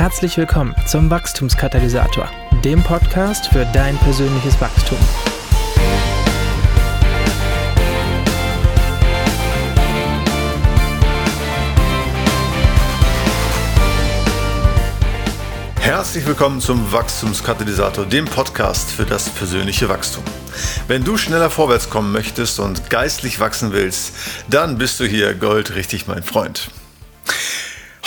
Herzlich 0.00 0.38
willkommen 0.38 0.74
zum 0.86 1.10
Wachstumskatalysator, 1.10 2.26
dem 2.64 2.82
Podcast 2.82 3.48
für 3.48 3.66
dein 3.66 3.98
persönliches 3.98 4.58
Wachstum. 4.58 4.96
Herzlich 15.80 16.26
willkommen 16.26 16.62
zum 16.62 16.90
Wachstumskatalysator, 16.90 18.06
dem 18.06 18.24
Podcast 18.24 18.90
für 18.90 19.04
das 19.04 19.28
persönliche 19.28 19.90
Wachstum. 19.90 20.24
Wenn 20.88 21.04
du 21.04 21.18
schneller 21.18 21.50
vorwärts 21.50 21.90
kommen 21.90 22.10
möchtest 22.10 22.58
und 22.58 22.88
geistlich 22.88 23.38
wachsen 23.38 23.72
willst, 23.72 24.14
dann 24.48 24.78
bist 24.78 24.98
du 24.98 25.04
hier 25.04 25.34
goldrichtig, 25.34 26.06
mein 26.06 26.22
Freund. 26.22 26.70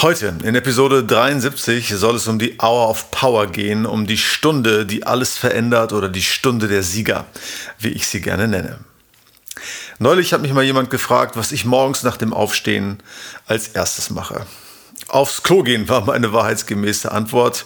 Heute 0.02 0.34
in 0.44 0.55
Episode 0.55 1.04
73 1.05 1.89
soll 1.89 2.16
es 2.16 2.28
um 2.28 2.39
die 2.39 2.57
Hour 2.60 2.89
of 2.89 3.11
Power 3.11 3.47
gehen, 3.47 3.86
um 3.86 4.06
die 4.06 4.18
Stunde, 4.18 4.86
die 4.86 5.06
alles 5.06 5.38
verändert 5.38 5.93
oder 5.93 6.10
die 6.10 6.24
Stunde 6.24 6.68
der 6.68 6.83
Sieger, 6.83 7.25
wie 7.79 7.89
ich 7.89 8.07
sie 8.07 8.19
gerne 8.19 8.47
nenne. 8.47 8.79
Neulich 10.00 10.33
hat 10.33 10.42
mich 10.42 10.52
mal 10.52 10.64
jemand 10.64 10.89
gefragt, 10.89 11.38
was 11.38 11.52
ich 11.52 11.64
morgens 11.64 12.04
nach 12.04 12.18
dem 12.18 12.33
Aufstehen 12.33 13.02
als 13.46 13.69
erstes 13.69 14.10
mache. 14.10 14.46
Aufs 15.14 15.44
Klo 15.44 15.62
gehen 15.62 15.88
war 15.90 16.06
meine 16.06 16.34
wahrheitsgemäße 16.34 17.12
Antwort. 17.12 17.66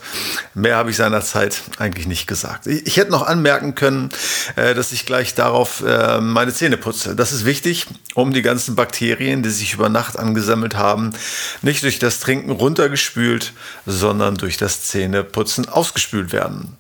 Mehr 0.54 0.76
habe 0.76 0.90
ich 0.90 0.98
seinerzeit 0.98 1.62
eigentlich 1.78 2.06
nicht 2.06 2.28
gesagt. 2.28 2.68
Ich 2.68 2.98
hätte 2.98 3.12
noch 3.12 3.26
anmerken 3.26 3.74
können, 3.74 4.10
äh, 4.58 4.76
dass 4.76 4.92
ich 4.92 5.06
gleich 5.06 5.34
darauf 5.34 5.82
äh, 5.82 6.20
meine 6.20 6.54
Zähne 6.54 6.76
putze. 6.76 7.16
Das 7.16 7.32
ist 7.32 7.46
wichtig, 7.46 7.88
um 8.16 8.34
die 8.34 8.42
ganzen 8.42 8.76
Bakterien, 8.76 9.44
die 9.44 9.50
sich 9.50 9.74
über 9.74 9.88
Nacht 9.88 10.20
angesammelt 10.20 10.76
haben, 10.76 11.14
nicht 11.62 11.84
durch 11.84 12.00
das 12.00 12.20
Trinken 12.20 12.52
runtergespült, 12.52 13.54
sondern 13.86 14.36
durch 14.36 14.58
das 14.58 14.84
Zähneputzen 14.84 15.70
ausgespült 15.70 16.34
werden. 16.34 16.77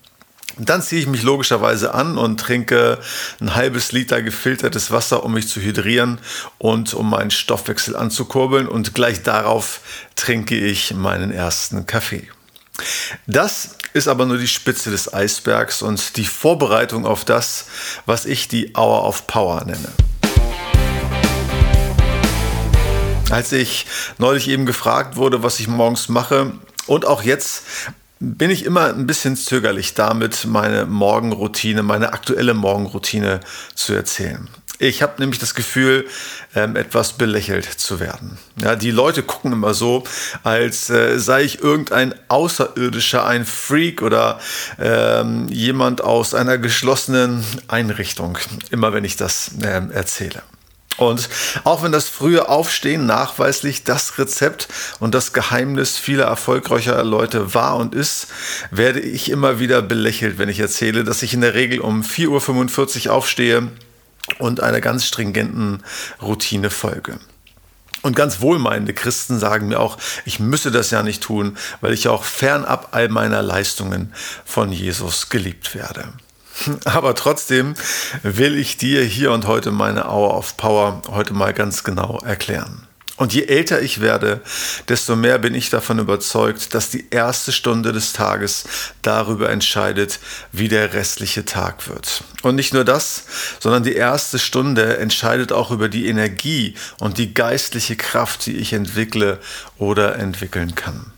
Dann 0.59 0.81
ziehe 0.81 1.01
ich 1.01 1.07
mich 1.07 1.23
logischerweise 1.23 1.93
an 1.93 2.17
und 2.17 2.39
trinke 2.39 2.99
ein 3.39 3.53
halbes 3.55 3.91
Liter 3.91 4.21
gefiltertes 4.21 4.91
Wasser, 4.91 5.23
um 5.23 5.33
mich 5.33 5.47
zu 5.47 5.61
hydrieren 5.61 6.19
und 6.57 6.93
um 6.93 7.09
meinen 7.09 7.31
Stoffwechsel 7.31 7.95
anzukurbeln. 7.95 8.67
Und 8.67 8.95
gleich 8.95 9.21
darauf 9.21 9.81
trinke 10.15 10.55
ich 10.57 10.93
meinen 10.93 11.31
ersten 11.31 11.85
Kaffee. 11.85 12.27
Das 13.27 13.77
ist 13.93 14.07
aber 14.07 14.25
nur 14.25 14.37
die 14.37 14.47
Spitze 14.47 14.89
des 14.89 15.13
Eisbergs 15.13 15.81
und 15.81 16.17
die 16.17 16.25
Vorbereitung 16.25 17.05
auf 17.05 17.25
das, 17.25 17.65
was 18.05 18.25
ich 18.25 18.47
die 18.47 18.73
Hour 18.75 19.07
of 19.07 19.27
Power 19.27 19.63
nenne. 19.65 19.91
Als 23.29 23.51
ich 23.51 23.85
neulich 24.17 24.47
eben 24.47 24.65
gefragt 24.65 25.17
wurde, 25.17 25.43
was 25.43 25.59
ich 25.59 25.67
morgens 25.67 26.09
mache, 26.09 26.53
und 26.87 27.05
auch 27.05 27.21
jetzt 27.21 27.63
bin 28.19 28.49
ich 28.49 28.65
immer 28.65 28.85
ein 28.85 29.07
bisschen 29.07 29.35
zögerlich 29.35 29.93
damit, 29.93 30.45
meine 30.45 30.85
Morgenroutine, 30.85 31.83
meine 31.83 32.13
aktuelle 32.13 32.53
Morgenroutine 32.53 33.39
zu 33.75 33.93
erzählen. 33.93 34.47
Ich 34.79 35.01
habe 35.01 35.13
nämlich 35.17 35.39
das 35.39 35.55
Gefühl, 35.55 36.07
ähm, 36.55 36.75
etwas 36.75 37.13
belächelt 37.13 37.65
zu 37.65 37.99
werden. 37.99 38.37
Ja, 38.61 38.75
die 38.75 38.91
Leute 38.91 39.23
gucken 39.23 39.51
immer 39.51 39.73
so, 39.73 40.03
als 40.43 40.91
äh, 40.91 41.17
sei 41.19 41.43
ich 41.43 41.63
irgendein 41.63 42.13
Außerirdischer, 42.27 43.25
ein 43.25 43.45
Freak 43.45 44.03
oder 44.03 44.39
ähm, 44.79 45.47
jemand 45.49 46.01
aus 46.01 46.35
einer 46.35 46.59
geschlossenen 46.59 47.43
Einrichtung, 47.67 48.37
immer 48.69 48.93
wenn 48.93 49.03
ich 49.03 49.15
das 49.15 49.49
ähm, 49.63 49.89
erzähle. 49.89 50.43
Und 50.97 51.29
auch 51.63 51.83
wenn 51.83 51.91
das 51.91 52.09
frühe 52.09 52.49
Aufstehen 52.49 53.05
nachweislich 53.05 53.83
das 53.83 54.17
Rezept 54.17 54.67
und 54.99 55.13
das 55.13 55.31
Geheimnis 55.31 55.97
vieler 55.97 56.25
erfolgreicher 56.25 57.03
Leute 57.03 57.53
war 57.53 57.77
und 57.77 57.93
ist, 57.93 58.27
werde 58.71 58.99
ich 58.99 59.29
immer 59.29 59.59
wieder 59.59 59.81
belächelt, 59.81 60.39
wenn 60.39 60.49
ich 60.49 60.59
erzähle, 60.59 61.03
dass 61.03 61.21
ich 61.21 61.33
in 61.33 61.41
der 61.41 61.53
Regel 61.53 61.79
um 61.79 62.01
4.45 62.01 63.07
Uhr 63.07 63.13
aufstehe 63.13 63.67
und 64.39 64.61
einer 64.61 64.81
ganz 64.81 65.05
stringenten 65.05 65.83
Routine 66.21 66.69
folge. 66.71 67.19
Und 68.01 68.15
ganz 68.15 68.41
wohlmeinende 68.41 68.93
Christen 68.93 69.39
sagen 69.39 69.67
mir 69.67 69.79
auch, 69.79 69.97
ich 70.25 70.39
müsse 70.39 70.71
das 70.71 70.91
ja 70.91 71.03
nicht 71.03 71.23
tun, 71.23 71.57
weil 71.81 71.93
ich 71.93 72.07
auch 72.07 72.23
fernab 72.23 72.89
all 72.91 73.09
meiner 73.09 73.41
Leistungen 73.41 74.13
von 74.45 74.71
Jesus 74.71 75.29
geliebt 75.29 75.75
werde. 75.75 76.13
Aber 76.85 77.15
trotzdem 77.15 77.75
will 78.23 78.57
ich 78.57 78.77
dir 78.77 79.03
hier 79.03 79.31
und 79.31 79.47
heute 79.47 79.71
meine 79.71 80.05
Hour 80.05 80.35
of 80.37 80.57
Power 80.57 81.01
heute 81.09 81.33
mal 81.33 81.53
ganz 81.53 81.83
genau 81.83 82.19
erklären. 82.23 82.87
Und 83.17 83.33
je 83.33 83.45
älter 83.45 83.81
ich 83.81 83.99
werde, 83.99 84.41
desto 84.89 85.15
mehr 85.15 85.39
bin 85.39 85.55
ich 85.55 85.71
davon 85.71 85.97
überzeugt, 85.97 86.75
dass 86.75 86.91
die 86.91 87.07
erste 87.09 87.51
Stunde 87.51 87.91
des 87.91 88.13
Tages 88.13 88.65
darüber 89.01 89.49
entscheidet, 89.49 90.19
wie 90.51 90.67
der 90.67 90.93
restliche 90.93 91.43
Tag 91.43 91.89
wird. 91.89 92.23
Und 92.43 92.55
nicht 92.55 92.75
nur 92.75 92.85
das, 92.85 93.23
sondern 93.59 93.81
die 93.81 93.95
erste 93.95 94.37
Stunde 94.37 94.97
entscheidet 94.97 95.51
auch 95.51 95.71
über 95.71 95.89
die 95.89 96.07
Energie 96.07 96.75
und 96.99 97.17
die 97.17 97.33
geistliche 97.33 97.95
Kraft, 97.95 98.45
die 98.45 98.57
ich 98.57 98.73
entwickle 98.73 99.39
oder 99.79 100.17
entwickeln 100.17 100.75
kann. 100.75 101.11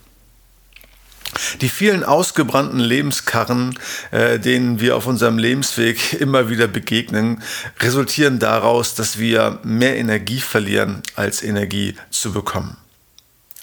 Die 1.61 1.69
vielen 1.69 2.03
ausgebrannten 2.03 2.79
Lebenskarren, 2.79 3.77
äh, 4.11 4.39
denen 4.39 4.79
wir 4.79 4.97
auf 4.97 5.07
unserem 5.07 5.37
Lebensweg 5.37 6.13
immer 6.19 6.49
wieder 6.49 6.67
begegnen, 6.67 7.41
resultieren 7.79 8.39
daraus, 8.39 8.95
dass 8.95 9.19
wir 9.19 9.59
mehr 9.63 9.97
Energie 9.97 10.39
verlieren, 10.39 11.01
als 11.15 11.43
Energie 11.43 11.95
zu 12.09 12.31
bekommen. 12.31 12.77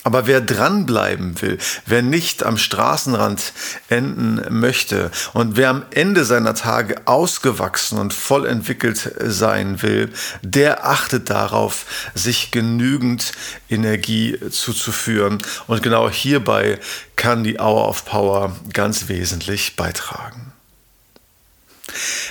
Aber 0.07 0.29
wer 0.29 0.41
dranbleiben 0.41 1.43
will, 1.43 1.59
wer 1.85 2.01
nicht 2.01 2.45
am 2.45 2.59
Straßenrand 2.59 3.53
enden 3.89 4.41
möchte 4.61 5.11
und 5.33 5.57
wer 5.57 5.69
am 5.69 5.85
Ende 5.91 6.25
seiner 6.25 6.55
Tage 6.55 7.09
ausgewachsen 7.09 7.99
und 7.99 8.15
voll 8.15 8.47
entwickelt 8.47 9.15
sein 9.19 9.83
will, 9.83 10.13
der 10.43 10.87
achtet 10.87 11.29
darauf, 11.29 12.11
sich 12.15 12.53
genügend 12.53 13.33
Energie 13.69 14.39
zuzuführen. 14.49 15.43
Und 15.67 15.83
genau 15.83 16.09
hierbei 16.09 16.79
kann 17.17 17.43
die 17.43 17.59
Hour 17.59 17.89
of 17.89 18.05
Power 18.05 18.55
ganz 18.73 19.09
wesentlich 19.09 19.75
beitragen. 19.75 20.53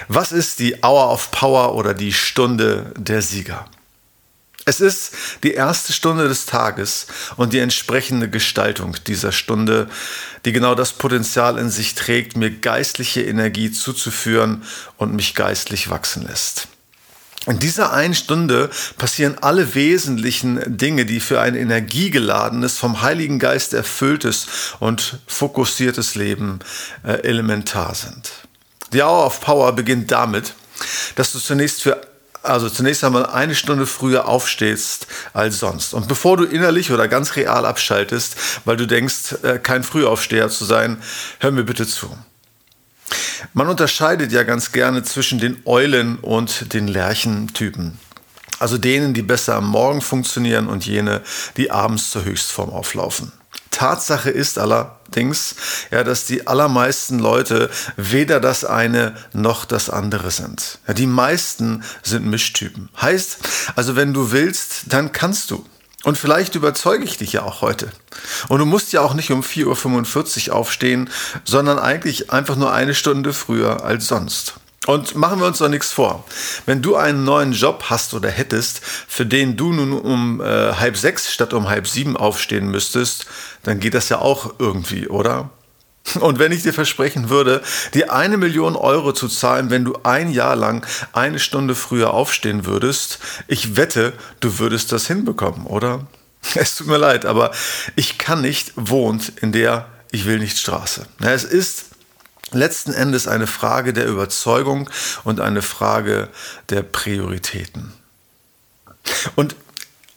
Was 0.07 0.31
ist 0.31 0.59
die 0.59 0.81
Hour 0.81 1.11
of 1.11 1.29
Power 1.31 1.75
oder 1.75 1.93
die 1.93 2.13
Stunde 2.13 2.93
der 2.95 3.21
Sieger? 3.21 3.65
Es 4.67 4.81
ist 4.81 5.11
die 5.43 5.53
erste 5.53 5.93
Stunde 5.93 6.27
des 6.27 6.47
Tages 6.47 7.05
und 7.37 7.53
die 7.53 7.59
entsprechende 7.59 8.27
Gestaltung 8.27 8.97
dieser 9.05 9.31
Stunde, 9.31 9.87
die 10.43 10.53
genau 10.53 10.73
das 10.73 10.93
Potenzial 10.93 11.59
in 11.59 11.69
sich 11.69 11.93
trägt, 11.93 12.35
mir 12.35 12.49
geistliche 12.49 13.21
Energie 13.21 13.71
zuzuführen 13.71 14.63
und 14.97 15.13
mich 15.13 15.35
geistlich 15.35 15.91
wachsen 15.91 16.25
lässt. 16.25 16.67
In 17.45 17.59
dieser 17.59 17.93
einen 17.93 18.15
Stunde 18.15 18.71
passieren 18.97 19.37
alle 19.39 19.75
wesentlichen 19.75 20.77
Dinge, 20.77 21.05
die 21.05 21.19
für 21.19 21.39
ein 21.41 21.53
energiegeladenes, 21.53 22.79
vom 22.79 23.03
Heiligen 23.03 23.37
Geist 23.37 23.75
erfülltes 23.75 24.47
und 24.79 25.19
fokussiertes 25.27 26.15
Leben 26.15 26.57
äh, 27.03 27.21
elementar 27.21 27.93
sind. 27.93 28.31
Die 28.93 29.03
Hour 29.03 29.27
of 29.27 29.41
Power 29.41 29.73
beginnt 29.73 30.11
damit, 30.11 30.55
dass 31.15 31.33
du 31.33 31.39
zunächst 31.39 31.83
für 31.83 32.01
also 32.47 32.69
zunächst 32.69 33.03
einmal 33.03 33.25
eine 33.25 33.55
Stunde 33.55 33.85
früher 33.85 34.27
aufstehst 34.27 35.07
als 35.33 35.59
sonst. 35.59 35.93
Und 35.93 36.07
bevor 36.07 36.37
du 36.37 36.43
innerlich 36.43 36.91
oder 36.91 37.07
ganz 37.07 37.35
real 37.35 37.65
abschaltest, 37.65 38.35
weil 38.65 38.77
du 38.77 38.85
denkst, 38.85 39.43
äh, 39.43 39.59
kein 39.59 39.83
Frühaufsteher 39.83 40.49
zu 40.49 40.65
sein, 40.65 41.01
hör 41.39 41.51
mir 41.51 41.63
bitte 41.63 41.87
zu. 41.87 42.15
Man 43.53 43.67
unterscheidet 43.67 44.31
ja 44.31 44.43
ganz 44.43 44.71
gerne 44.71 45.03
zwischen 45.03 45.39
den 45.39 45.61
Eulen 45.65 46.17
und 46.17 46.73
den 46.73 46.87
Lerchentypen. 46.87 47.99
Also 48.59 48.77
denen, 48.77 49.13
die 49.13 49.21
besser 49.21 49.55
am 49.55 49.67
Morgen 49.67 50.01
funktionieren 50.01 50.67
und 50.67 50.85
jene, 50.85 51.21
die 51.57 51.71
abends 51.71 52.11
zur 52.11 52.23
Höchstform 52.23 52.69
auflaufen. 52.69 53.31
Tatsache 53.71 54.29
ist 54.29 54.57
allerdings, 55.15 55.55
ja, 55.91 56.03
dass 56.03 56.25
die 56.25 56.47
allermeisten 56.47 57.19
Leute 57.19 57.69
weder 57.95 58.39
das 58.39 58.65
eine 58.65 59.15
noch 59.33 59.65
das 59.65 59.89
andere 59.89 60.31
sind. 60.31 60.79
Ja, 60.87 60.93
die 60.93 61.07
meisten 61.07 61.83
sind 62.03 62.25
Mischtypen. 62.25 62.89
Heißt, 62.99 63.37
also 63.75 63.95
wenn 63.95 64.13
du 64.13 64.31
willst, 64.31 64.83
dann 64.87 65.11
kannst 65.11 65.51
du. 65.51 65.65
Und 66.03 66.17
vielleicht 66.17 66.53
überzeuge 66.53 67.03
ich 67.03 67.17
dich 67.17 67.33
ja 67.33 67.43
auch 67.43 67.61
heute. 67.61 67.89
Und 68.47 68.59
du 68.59 68.65
musst 68.65 68.93
ja 68.93 69.01
auch 69.01 69.15
nicht 69.15 69.31
um 69.31 69.41
4.45 69.41 70.49
Uhr 70.49 70.55
aufstehen, 70.55 71.09
sondern 71.45 71.79
eigentlich 71.79 72.31
einfach 72.31 72.55
nur 72.55 72.71
eine 72.71 72.93
Stunde 72.93 73.33
früher 73.33 73.83
als 73.83 74.07
sonst. 74.07 74.55
Und 74.85 75.15
machen 75.15 75.39
wir 75.39 75.47
uns 75.47 75.57
doch 75.57 75.69
nichts 75.69 75.91
vor. 75.91 76.23
Wenn 76.65 76.81
du 76.81 76.95
einen 76.95 77.23
neuen 77.23 77.53
Job 77.53 77.85
hast 77.89 78.13
oder 78.13 78.29
hättest, 78.29 78.81
für 78.83 79.25
den 79.25 79.57
du 79.57 79.73
nun 79.73 79.93
um 79.93 80.41
äh, 80.41 80.73
halb 80.73 80.97
sechs 80.97 81.31
statt 81.33 81.53
um 81.53 81.67
halb 81.67 81.87
sieben 81.87 82.15
aufstehen 82.15 82.69
müsstest, 82.69 83.25
dann 83.63 83.79
geht 83.79 83.95
das 83.95 84.09
ja 84.09 84.19
auch 84.19 84.53
irgendwie, 84.59 85.07
oder? 85.07 85.49
Und 86.19 86.37
wenn 86.37 86.51
ich 86.51 86.61
dir 86.61 86.73
versprechen 86.73 87.29
würde, 87.29 87.63
dir 87.95 88.13
eine 88.13 88.37
Million 88.37 88.75
Euro 88.75 89.11
zu 89.11 89.27
zahlen, 89.27 89.71
wenn 89.71 89.85
du 89.85 89.97
ein 90.03 90.31
Jahr 90.31 90.55
lang 90.55 90.85
eine 91.13 91.39
Stunde 91.39 91.73
früher 91.73 92.13
aufstehen 92.13 92.65
würdest, 92.65 93.17
ich 93.47 93.75
wette, 93.75 94.13
du 94.39 94.59
würdest 94.59 94.91
das 94.91 95.07
hinbekommen, 95.07 95.65
oder? 95.65 96.05
Es 96.53 96.75
tut 96.75 96.85
mir 96.85 96.97
leid, 96.97 97.25
aber 97.25 97.49
ich 97.95 98.19
kann 98.19 98.41
nicht, 98.41 98.73
wohnt 98.75 99.33
in 99.41 99.51
der 99.51 99.87
ich 100.11 100.25
will 100.25 100.39
nicht 100.39 100.57
Straße. 100.57 101.05
Es 101.21 101.43
ist 101.43 101.87
letzten 102.51 102.93
Endes 102.93 103.27
eine 103.27 103.47
Frage 103.47 103.93
der 103.93 104.05
Überzeugung 104.07 104.89
und 105.23 105.39
eine 105.39 105.61
Frage 105.61 106.29
der 106.69 106.83
Prioritäten. 106.83 107.93
Und 109.35 109.55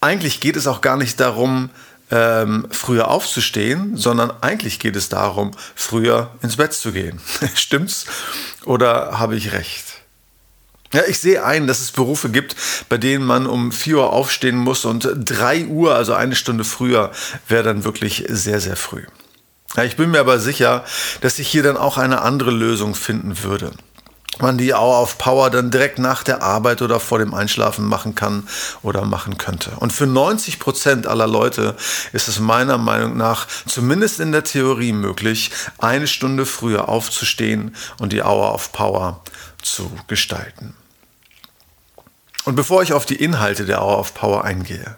eigentlich 0.01 0.41
geht 0.41 0.57
es 0.57 0.67
auch 0.67 0.81
gar 0.81 0.97
nicht 0.97 1.21
darum, 1.21 1.71
ähm, 2.11 2.67
früher 2.71 3.09
aufzustehen, 3.09 3.97
sondern 3.97 4.31
eigentlich 4.41 4.79
geht 4.79 4.97
es 4.97 5.09
darum, 5.09 5.51
früher 5.75 6.31
ins 6.43 6.57
Bett 6.57 6.73
zu 6.73 6.93
gehen. 6.93 7.21
Stimmt's? 7.55 8.07
Oder 8.65 9.19
habe 9.19 9.37
ich 9.37 9.53
recht? 9.53 9.85
Ja, 10.93 11.03
ich 11.07 11.19
sehe 11.19 11.45
ein, 11.45 11.67
dass 11.67 11.81
es 11.81 11.93
Berufe 11.93 12.31
gibt, 12.31 12.57
bei 12.89 12.97
denen 12.97 13.27
man 13.27 13.47
um 13.47 13.73
4 13.73 13.97
Uhr 13.97 14.13
aufstehen 14.13 14.57
muss 14.57 14.87
und 14.87 15.07
3 15.17 15.67
Uhr, 15.67 15.95
also 15.95 16.15
eine 16.15 16.35
Stunde 16.35 16.65
früher, 16.65 17.13
wäre 17.47 17.63
dann 17.63 17.85
wirklich 17.85 18.25
sehr, 18.29 18.61
sehr 18.61 18.77
früh. 18.77 19.05
Ich 19.85 19.97
bin 19.97 20.11
mir 20.11 20.21
aber 20.21 20.39
sicher, 20.39 20.85
dass 21.21 21.39
ich 21.39 21.49
hier 21.49 21.63
dann 21.63 21.77
auch 21.77 21.99
eine 21.99 22.23
andere 22.23 22.51
Lösung 22.51 22.95
finden 22.95 23.43
würde 23.43 23.73
man 24.41 24.59
die 24.59 24.75
Hour 24.75 25.03
of 25.03 25.19
Power 25.19 25.51
dann 25.51 25.71
direkt 25.71 25.99
nach 25.99 26.23
der 26.23 26.43
Arbeit 26.43 26.83
oder 26.83 27.01
vor 27.01 27.19
dem 27.19 27.35
Einschlafen 27.35 27.85
machen 27.85 28.15
kann 28.15 28.49
oder 28.83 29.05
machen 29.05 29.39
könnte. 29.39 29.71
Und 29.79 29.93
für 29.93 30.07
90 30.07 30.59
Prozent 30.59 31.07
aller 31.07 31.27
Leute 31.27 31.77
ist 32.13 32.29
es 32.29 32.39
meiner 32.39 32.79
Meinung 32.79 33.17
nach 33.17 33.47
zumindest 33.67 34.21
in 34.21 34.33
der 34.33 34.45
Theorie 34.45 34.93
möglich, 34.93 35.51
eine 35.79 36.07
Stunde 36.07 36.47
früher 36.47 36.89
aufzustehen 36.89 37.75
und 37.99 38.13
die 38.13 38.23
Hour 38.23 38.55
of 38.55 38.73
Power 38.73 39.23
zu 39.63 39.91
gestalten. 40.07 40.75
Und 42.45 42.55
bevor 42.55 42.83
ich 42.83 42.93
auf 42.93 43.05
die 43.05 43.17
Inhalte 43.17 43.67
der 43.67 43.83
Hour 43.83 43.99
of 43.99 44.15
Power 44.15 44.45
eingehe, 44.45 44.97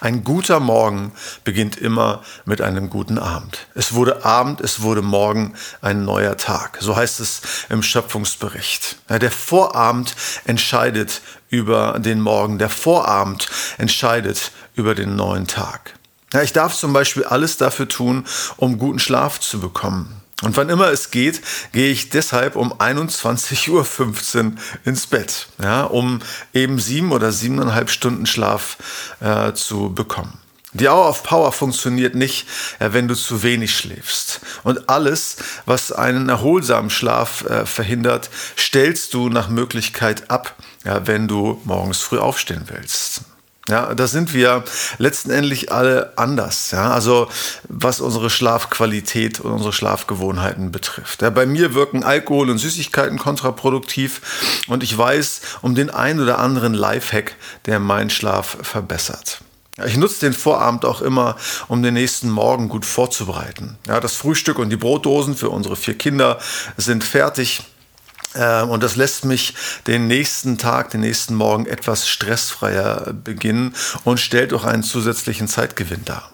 ein 0.00 0.24
guter 0.24 0.60
Morgen 0.60 1.12
beginnt 1.44 1.76
immer 1.76 2.22
mit 2.44 2.60
einem 2.60 2.90
guten 2.90 3.18
Abend. 3.18 3.66
Es 3.74 3.94
wurde 3.94 4.24
Abend, 4.24 4.60
es 4.60 4.82
wurde 4.82 5.02
Morgen 5.02 5.54
ein 5.80 6.04
neuer 6.04 6.36
Tag. 6.36 6.78
So 6.80 6.96
heißt 6.96 7.20
es 7.20 7.42
im 7.68 7.82
Schöpfungsbericht. 7.82 8.96
Der 9.08 9.30
Vorabend 9.30 10.14
entscheidet 10.44 11.22
über 11.48 11.98
den 11.98 12.20
Morgen. 12.20 12.58
Der 12.58 12.70
Vorabend 12.70 13.48
entscheidet 13.78 14.52
über 14.74 14.94
den 14.94 15.16
neuen 15.16 15.46
Tag. 15.46 15.94
ich 16.42 16.52
darf 16.52 16.74
zum 16.74 16.92
Beispiel 16.92 17.24
alles 17.24 17.56
dafür 17.56 17.88
tun, 17.88 18.24
um 18.56 18.78
guten 18.78 18.98
Schlaf 18.98 19.38
zu 19.38 19.60
bekommen. 19.60 20.23
Und 20.42 20.56
wann 20.56 20.68
immer 20.68 20.88
es 20.88 21.10
geht, 21.10 21.40
gehe 21.72 21.92
ich 21.92 22.10
deshalb 22.10 22.56
um 22.56 22.72
21.15 22.72 23.70
Uhr 23.70 24.52
ins 24.84 25.06
Bett, 25.06 25.46
ja, 25.62 25.84
um 25.84 26.20
eben 26.52 26.78
sieben 26.80 27.12
oder 27.12 27.30
siebeneinhalb 27.30 27.88
Stunden 27.88 28.26
Schlaf 28.26 28.76
äh, 29.20 29.52
zu 29.52 29.94
bekommen. 29.94 30.38
Die 30.72 30.88
Hour 30.88 31.08
of 31.08 31.22
Power 31.22 31.52
funktioniert 31.52 32.16
nicht, 32.16 32.48
äh, 32.80 32.88
wenn 32.92 33.06
du 33.06 33.14
zu 33.14 33.44
wenig 33.44 33.76
schläfst. 33.76 34.40
Und 34.64 34.88
alles, 34.88 35.36
was 35.66 35.92
einen 35.92 36.28
erholsamen 36.28 36.90
Schlaf 36.90 37.44
äh, 37.44 37.64
verhindert, 37.64 38.28
stellst 38.58 39.14
du 39.14 39.28
nach 39.28 39.48
Möglichkeit 39.48 40.30
ab, 40.32 40.56
ja, 40.84 41.06
wenn 41.06 41.28
du 41.28 41.60
morgens 41.64 42.00
früh 42.00 42.18
aufstehen 42.18 42.64
willst. 42.66 43.22
Ja, 43.68 43.94
da 43.94 44.06
sind 44.06 44.34
wir 44.34 44.62
letztendlich 44.98 45.72
alle 45.72 46.12
anders. 46.16 46.70
Ja, 46.70 46.92
also 46.92 47.28
was 47.68 48.00
unsere 48.00 48.28
Schlafqualität 48.28 49.40
und 49.40 49.52
unsere 49.52 49.72
Schlafgewohnheiten 49.72 50.70
betrifft. 50.70 51.22
Ja, 51.22 51.30
bei 51.30 51.46
mir 51.46 51.72
wirken 51.72 52.04
Alkohol 52.04 52.50
und 52.50 52.58
Süßigkeiten 52.58 53.18
kontraproduktiv 53.18 54.20
und 54.68 54.82
ich 54.82 54.96
weiß 54.96 55.40
um 55.62 55.74
den 55.74 55.88
einen 55.88 56.20
oder 56.20 56.38
anderen 56.40 56.74
Lifehack, 56.74 57.36
der 57.64 57.80
meinen 57.80 58.10
Schlaf 58.10 58.58
verbessert. 58.60 59.40
Ich 59.84 59.96
nutze 59.96 60.20
den 60.20 60.34
Vorabend 60.34 60.84
auch 60.84 61.00
immer, 61.00 61.36
um 61.66 61.82
den 61.82 61.94
nächsten 61.94 62.30
Morgen 62.30 62.68
gut 62.68 62.84
vorzubereiten. 62.84 63.76
Ja, 63.88 63.98
das 63.98 64.14
Frühstück 64.14 64.58
und 64.58 64.70
die 64.70 64.76
Brotdosen 64.76 65.34
für 65.34 65.50
unsere 65.50 65.74
vier 65.74 65.94
Kinder 65.94 66.38
sind 66.76 67.02
fertig. 67.02 67.62
Ähm, 68.34 68.70
und 68.70 68.82
das 68.82 68.96
lässt 68.96 69.24
mich 69.24 69.54
den 69.86 70.06
nächsten 70.06 70.58
Tag, 70.58 70.90
den 70.90 71.00
nächsten 71.00 71.34
Morgen 71.34 71.66
etwas 71.66 72.08
stressfreier 72.08 73.12
beginnen 73.12 73.74
und 74.04 74.20
stellt 74.20 74.52
auch 74.52 74.64
einen 74.64 74.82
zusätzlichen 74.82 75.48
Zeitgewinn 75.48 76.04
dar. 76.04 76.33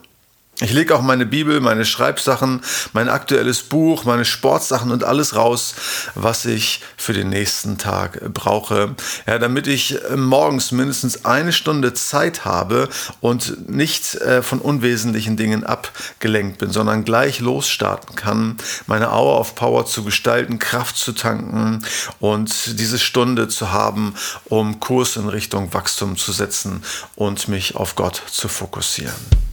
Ich 0.63 0.73
lege 0.73 0.95
auch 0.95 1.01
meine 1.01 1.25
Bibel, 1.25 1.61
meine 1.61 1.87
Schreibsachen, 1.87 2.61
mein 2.93 3.09
aktuelles 3.09 3.63
Buch, 3.63 4.05
meine 4.05 4.27
Sportsachen 4.27 4.91
und 4.91 5.05
alles 5.05 5.35
raus, 5.35 5.75
was 6.15 6.45
ich 6.45 6.83
für 6.99 7.15
den 7.15 7.31
nächsten 7.31 7.79
Tag 7.79 8.21
brauche, 8.35 8.95
ja, 9.27 9.39
damit 9.39 9.67
ich 9.67 10.03
äh, 10.05 10.17
morgens 10.17 10.71
mindestens 10.71 11.25
eine 11.25 11.55
Stunde 11.55 11.95
Zeit 11.95 12.45
habe 12.45 12.91
und 13.23 13.71
nicht 13.71 14.17
äh, 14.17 14.43
von 14.43 14.61
unwesentlichen 14.61 15.39
Dingen 15.39 15.65
abgelenkt 15.65 16.59
bin, 16.59 16.71
sondern 16.71 17.05
gleich 17.05 17.41
losstarten 17.41 18.15
kann, 18.15 18.59
meine 18.87 19.11
Hour 19.13 19.41
of 19.41 19.55
Power 19.55 19.87
zu 19.87 20.05
gestalten, 20.05 20.59
Kraft 20.59 20.99
zu 20.99 21.13
tanken 21.13 21.83
und 22.19 22.79
diese 22.79 22.99
Stunde 22.99 23.49
zu 23.49 23.73
haben, 23.73 24.15
um 24.45 24.79
Kurs 24.79 25.17
in 25.17 25.29
Richtung 25.29 25.73
Wachstum 25.73 26.19
zu 26.19 26.33
setzen 26.33 26.83
und 27.15 27.49
mich 27.49 27.77
auf 27.77 27.97
Gott 27.97 28.21
zu 28.31 28.49
fokussieren. 28.49 29.50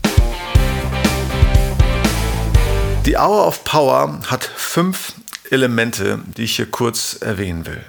Die 3.06 3.16
Hour 3.16 3.46
of 3.46 3.64
Power 3.64 4.20
hat 4.26 4.44
fünf 4.44 5.14
Elemente, 5.50 6.20
die 6.36 6.44
ich 6.44 6.56
hier 6.56 6.70
kurz 6.70 7.16
erwähnen 7.20 7.64
will. 7.66 7.84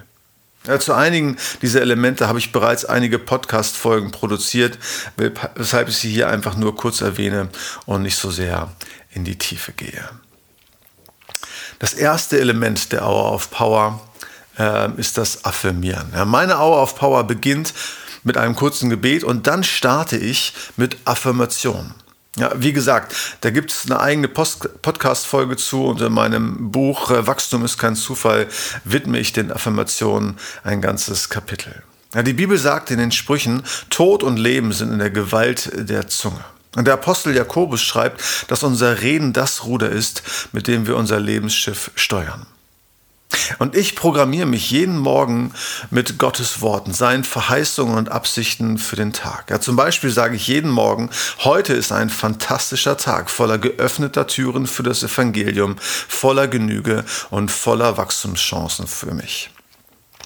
Ja, 0.65 0.79
zu 0.79 0.93
einigen 0.93 1.37
dieser 1.61 1.81
Elemente 1.81 2.27
habe 2.27 2.39
ich 2.39 2.51
bereits 2.51 2.85
einige 2.85 3.17
Podcast-Folgen 3.17 4.11
produziert, 4.11 4.77
weshalb 5.55 5.89
ich 5.89 5.97
sie 5.97 6.09
hier 6.09 6.29
einfach 6.29 6.55
nur 6.55 6.75
kurz 6.75 7.01
erwähne 7.01 7.49
und 7.85 8.03
nicht 8.03 8.17
so 8.17 8.29
sehr 8.29 8.69
in 9.11 9.25
die 9.25 9.37
Tiefe 9.37 9.71
gehe. 9.71 10.09
Das 11.79 11.93
erste 11.93 12.39
Element 12.39 12.91
der 12.91 13.03
Hour 13.03 13.33
of 13.33 13.51
Power 13.51 14.01
äh, 14.57 14.91
ist 14.97 15.17
das 15.17 15.45
Affirmieren. 15.45 16.11
Ja, 16.13 16.25
meine 16.25 16.57
Hour 16.57 16.81
of 16.83 16.95
Power 16.95 17.23
beginnt 17.23 17.73
mit 18.23 18.37
einem 18.37 18.55
kurzen 18.55 18.89
Gebet 18.89 19.23
und 19.23 19.47
dann 19.47 19.63
starte 19.63 20.17
ich 20.17 20.53
mit 20.75 20.97
Affirmation. 21.05 21.93
Ja, 22.37 22.51
wie 22.55 22.73
gesagt, 22.73 23.15
da 23.41 23.49
gibt 23.49 23.71
es 23.71 23.85
eine 23.85 23.99
eigene 23.99 24.27
Podcast-Folge 24.27 25.57
zu 25.57 25.85
und 25.85 25.99
in 25.99 26.13
meinem 26.13 26.71
Buch 26.71 27.09
äh, 27.09 27.25
Wachstum 27.25 27.65
ist 27.65 27.77
kein 27.77 27.95
Zufall 27.95 28.47
widme 28.83 29.19
ich 29.19 29.33
den 29.33 29.51
Affirmationen 29.51 30.37
ein 30.63 30.81
ganzes 30.81 31.29
Kapitel. 31.29 31.83
Ja, 32.13 32.23
die 32.23 32.33
Bibel 32.33 32.57
sagt 32.57 32.91
in 32.91 32.99
den 32.99 33.11
Sprüchen, 33.11 33.63
Tod 33.89 34.23
und 34.23 34.37
Leben 34.37 34.71
sind 34.73 34.91
in 34.91 34.99
der 34.99 35.11
Gewalt 35.11 35.71
der 35.73 36.07
Zunge. 36.07 36.43
Und 36.75 36.85
der 36.85 36.95
Apostel 36.95 37.35
Jakobus 37.35 37.81
schreibt, 37.81 38.21
dass 38.47 38.63
unser 38.63 39.01
Reden 39.01 39.33
das 39.33 39.65
Ruder 39.65 39.89
ist, 39.89 40.23
mit 40.51 40.67
dem 40.67 40.87
wir 40.87 40.97
unser 40.97 41.19
Lebensschiff 41.19 41.91
steuern. 41.95 42.45
Und 43.59 43.75
ich 43.75 43.95
programmiere 43.95 44.45
mich 44.45 44.71
jeden 44.71 44.97
Morgen 44.97 45.53
mit 45.91 46.17
Gottes 46.17 46.61
Worten, 46.61 46.93
seinen 46.93 47.23
Verheißungen 47.23 47.97
und 47.97 48.09
Absichten 48.09 48.77
für 48.77 48.95
den 48.95 49.13
Tag. 49.13 49.49
Ja, 49.49 49.59
zum 49.59 49.75
Beispiel 49.75 50.09
sage 50.09 50.35
ich 50.35 50.47
jeden 50.47 50.71
Morgen, 50.71 51.09
heute 51.39 51.73
ist 51.73 51.91
ein 51.91 52.09
fantastischer 52.09 52.97
Tag 52.97 53.29
voller 53.29 53.57
geöffneter 53.57 54.27
Türen 54.27 54.65
für 54.65 54.83
das 54.83 55.03
Evangelium, 55.03 55.75
voller 55.79 56.47
Genüge 56.47 57.05
und 57.29 57.51
voller 57.51 57.97
Wachstumschancen 57.97 58.87
für 58.87 59.13
mich. 59.13 59.49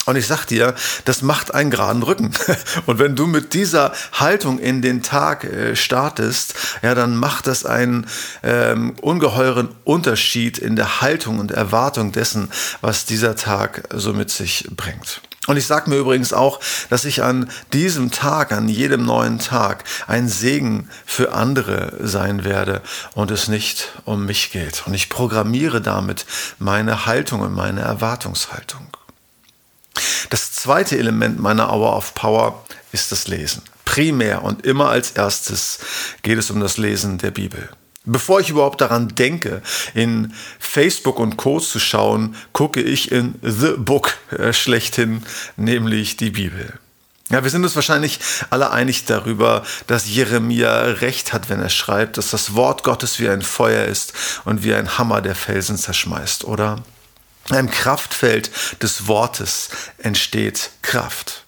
Und 0.05 0.17
ich 0.17 0.27
sag 0.27 0.45
dir, 0.45 0.75
das 1.05 1.21
macht 1.21 1.53
einen 1.53 1.71
geraden 1.71 2.03
Rücken. 2.03 2.31
Und 2.85 2.99
wenn 2.99 3.15
du 3.15 3.25
mit 3.25 3.53
dieser 3.53 3.93
Haltung 4.11 4.59
in 4.59 4.81
den 4.81 5.01
Tag 5.01 5.45
äh, 5.45 5.75
startest, 5.75 6.55
ja, 6.81 6.93
dann 6.93 7.15
macht 7.15 7.47
das 7.47 7.65
einen 7.65 8.07
ähm, 8.43 8.95
ungeheuren 9.01 9.69
Unterschied 9.85 10.57
in 10.57 10.75
der 10.75 11.01
Haltung 11.01 11.39
und 11.39 11.51
Erwartung 11.51 12.11
dessen, 12.11 12.49
was 12.81 13.05
dieser 13.05 13.35
Tag 13.35 13.83
so 13.93 14.13
mit 14.13 14.29
sich 14.29 14.67
bringt. 14.75 15.21
Und 15.45 15.57
ich 15.57 15.67
sage 15.67 15.89
mir 15.89 15.97
übrigens 15.97 16.31
auch, 16.31 16.61
dass 16.89 17.03
ich 17.03 17.21
an 17.21 17.49
diesem 17.73 18.11
Tag, 18.11 18.53
an 18.53 18.69
jedem 18.69 19.05
neuen 19.05 19.39
Tag, 19.39 19.83
ein 20.07 20.29
Segen 20.29 20.89
für 21.05 21.33
andere 21.33 21.97
sein 21.99 22.45
werde 22.45 22.81
und 23.13 23.29
es 23.29 23.49
nicht 23.49 23.91
um 24.05 24.25
mich 24.25 24.51
geht. 24.51 24.83
Und 24.87 24.93
ich 24.93 25.09
programmiere 25.09 25.81
damit 25.81 26.25
meine 26.59 27.05
Haltung 27.05 27.41
und 27.41 27.53
meine 27.53 27.81
Erwartungshaltung. 27.81 28.87
Das 30.29 30.51
zweite 30.51 30.97
Element 30.97 31.39
meiner 31.39 31.71
Hour 31.71 31.95
of 31.95 32.13
Power 32.15 32.65
ist 32.91 33.11
das 33.11 33.27
Lesen. 33.27 33.61
Primär 33.85 34.43
und 34.43 34.65
immer 34.65 34.89
als 34.89 35.11
erstes 35.11 35.79
geht 36.21 36.37
es 36.37 36.49
um 36.49 36.59
das 36.59 36.77
Lesen 36.77 37.17
der 37.17 37.31
Bibel. 37.31 37.69
Bevor 38.05 38.41
ich 38.41 38.49
überhaupt 38.49 38.81
daran 38.81 39.09
denke, 39.09 39.61
in 39.93 40.33
Facebook 40.59 41.19
und 41.19 41.37
Co. 41.37 41.59
zu 41.59 41.79
schauen, 41.79 42.35
gucke 42.51 42.81
ich 42.81 43.11
in 43.11 43.35
The 43.41 43.75
Book 43.77 44.17
äh, 44.31 44.51
schlechthin, 44.51 45.23
nämlich 45.55 46.17
die 46.17 46.31
Bibel. 46.31 46.79
Ja, 47.29 47.43
wir 47.43 47.49
sind 47.49 47.63
uns 47.63 47.75
wahrscheinlich 47.75 48.19
alle 48.49 48.71
einig 48.71 49.05
darüber, 49.05 49.63
dass 49.87 50.09
Jeremia 50.09 50.81
recht 50.81 51.31
hat, 51.31 51.49
wenn 51.49 51.61
er 51.61 51.69
schreibt, 51.69 52.17
dass 52.17 52.31
das 52.31 52.53
Wort 52.53 52.83
Gottes 52.83 53.19
wie 53.19 53.29
ein 53.29 53.41
Feuer 53.41 53.85
ist 53.85 54.13
und 54.43 54.63
wie 54.63 54.73
ein 54.73 54.97
Hammer 54.97 55.21
der 55.21 55.35
Felsen 55.35 55.77
zerschmeißt, 55.77 56.43
oder? 56.43 56.83
Im 57.49 57.69
Kraftfeld 57.69 58.51
des 58.81 59.07
Wortes 59.07 59.69
entsteht 59.97 60.71
Kraft. 60.81 61.43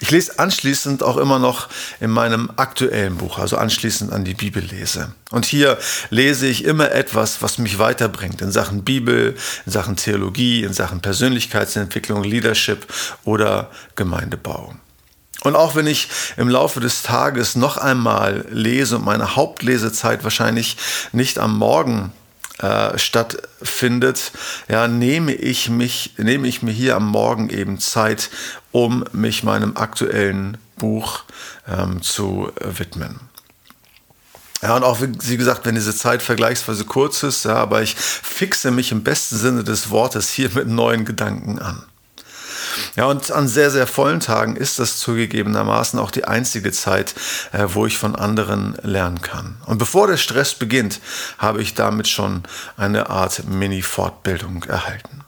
Ich 0.00 0.10
lese 0.10 0.38
anschließend 0.38 1.02
auch 1.02 1.16
immer 1.16 1.38
noch 1.38 1.68
in 2.00 2.10
meinem 2.10 2.50
aktuellen 2.56 3.16
Buch, 3.16 3.38
also 3.38 3.56
anschließend 3.56 4.12
an 4.12 4.24
die 4.24 4.34
Bibel 4.34 4.62
lese. 4.62 5.14
Und 5.30 5.44
hier 5.44 5.78
lese 6.08 6.46
ich 6.46 6.64
immer 6.64 6.92
etwas, 6.92 7.42
was 7.42 7.58
mich 7.58 7.78
weiterbringt 7.78 8.40
in 8.42 8.50
Sachen 8.50 8.84
Bibel, 8.84 9.36
in 9.66 9.72
Sachen 9.72 9.96
Theologie, 9.96 10.64
in 10.64 10.72
Sachen 10.72 11.00
Persönlichkeitsentwicklung, 11.00 12.24
Leadership 12.24 12.86
oder 13.24 13.70
Gemeindebau. 13.96 14.74
Und 15.42 15.56
auch 15.56 15.74
wenn 15.74 15.86
ich 15.86 16.08
im 16.36 16.48
Laufe 16.48 16.80
des 16.80 17.02
Tages 17.02 17.54
noch 17.54 17.76
einmal 17.76 18.44
lese 18.50 18.96
und 18.96 19.04
meine 19.04 19.36
Hauptlesezeit 19.36 20.22
wahrscheinlich 20.24 20.76
nicht 21.12 21.38
am 21.38 21.56
Morgen 21.56 22.12
äh, 22.60 22.98
stattfindet, 22.98 24.32
ja, 24.68 24.88
nehme 24.88 25.32
ich 25.32 25.70
mich, 25.70 26.14
nehme 26.18 26.46
ich 26.46 26.62
mir 26.62 26.72
hier 26.72 26.96
am 26.96 27.06
Morgen 27.06 27.50
eben 27.50 27.78
Zeit, 27.78 28.30
um 28.72 29.04
mich 29.12 29.42
meinem 29.42 29.76
aktuellen 29.76 30.58
Buch 30.76 31.24
ähm, 31.66 32.02
zu 32.02 32.52
widmen. 32.60 33.20
Ja, 34.62 34.76
und 34.76 34.84
auch 34.84 34.98
wie 35.00 35.36
gesagt, 35.38 35.64
wenn 35.64 35.74
diese 35.74 35.96
Zeit 35.96 36.20
vergleichsweise 36.22 36.84
kurz 36.84 37.22
ist, 37.22 37.44
ja, 37.44 37.54
aber 37.54 37.82
ich 37.82 37.96
fixe 37.96 38.70
mich 38.70 38.92
im 38.92 39.02
besten 39.02 39.36
Sinne 39.36 39.64
des 39.64 39.88
Wortes 39.88 40.28
hier 40.28 40.50
mit 40.54 40.68
neuen 40.68 41.06
Gedanken 41.06 41.58
an. 41.58 41.82
Ja, 42.96 43.06
und 43.06 43.30
an 43.30 43.48
sehr, 43.48 43.70
sehr 43.70 43.86
vollen 43.86 44.20
Tagen 44.20 44.56
ist 44.56 44.78
das 44.78 44.98
zugegebenermaßen 44.98 45.98
auch 45.98 46.10
die 46.10 46.24
einzige 46.24 46.72
Zeit, 46.72 47.14
äh, 47.52 47.66
wo 47.68 47.86
ich 47.86 47.98
von 47.98 48.16
anderen 48.16 48.76
lernen 48.82 49.22
kann. 49.22 49.56
Und 49.66 49.78
bevor 49.78 50.06
der 50.06 50.16
Stress 50.16 50.54
beginnt, 50.54 51.00
habe 51.38 51.62
ich 51.62 51.74
damit 51.74 52.08
schon 52.08 52.42
eine 52.76 53.10
Art 53.10 53.44
Mini-Fortbildung 53.48 54.64
erhalten. 54.64 55.24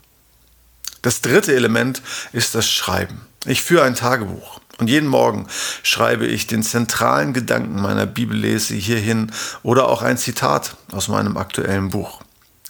Das 1.03 1.21
dritte 1.21 1.55
Element 1.55 2.01
ist 2.33 2.55
das 2.55 2.71
Schreiben. 2.71 3.23
Ich 3.45 3.63
führe 3.63 3.85
ein 3.85 3.97
Tagebuch. 3.97 4.61
Und 4.79 4.89
jeden 4.89 5.09
Morgen 5.09 5.47
schreibe 5.83 6.27
ich 6.27 6.47
den 6.47 6.63
zentralen 6.63 7.33
Gedanken 7.33 7.81
meiner 7.81 8.07
Bibellese 8.07 8.75
hierhin 8.75 9.31
oder 9.63 9.89
auch 9.89 10.03
ein 10.03 10.19
Zitat 10.19 10.77
aus 10.91 11.09
meinem 11.09 11.37
aktuellen 11.37 11.91
Buch. 11.91 12.23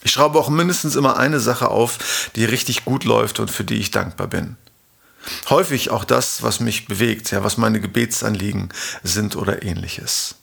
Ich 0.05 0.13
schreibe 0.13 0.39
auch 0.39 0.49
mindestens 0.49 0.97
immer 0.97 1.17
eine 1.17 1.41
Sache 1.41 1.69
auf, 1.69 2.31
die 2.35 2.45
richtig 2.45 2.85
gut 2.85 3.05
läuft 3.05 3.41
und 3.41 3.51
für 3.51 3.65
die 3.65 3.77
ich 3.77 3.91
dankbar 3.91 4.27
bin. 4.27 4.57
Häufig 5.49 5.91
auch 5.91 6.05
das, 6.05 6.43
was 6.43 6.61
mich 6.61 6.87
bewegt, 6.87 7.31
ja, 7.31 7.45
was 7.45 7.57
meine 7.57 7.81
Gebetsanliegen 7.81 8.71
sind 9.05 9.37
oder 9.37 9.63
ähnliches. 9.63 10.37